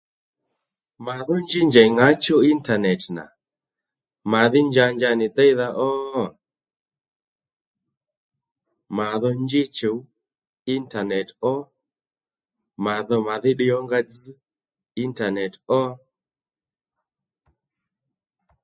Mà 1.05 1.15
dhó 1.25 1.35
njí 1.45 1.59
njèy 1.69 1.89
ŋǎchú 1.97 2.35
intanet 2.51 3.03
nà 3.17 3.23
màdhí 4.31 4.59
njanja 4.69 5.09
nì 5.19 5.27
déydha 5.35 5.67
ó? 5.89 5.91
Mà 8.97 9.07
dho 9.21 9.29
njí 9.43 9.61
chùw 9.77 9.97
intanet 10.75 11.29
ó 11.53 11.55
mà 12.83 12.93
dho 13.07 13.15
màdhí 13.27 13.51
ddiy 13.55 13.73
ónga 13.79 13.99
dzz 14.09 14.21
intanet 15.03 15.53
ó 15.81 15.81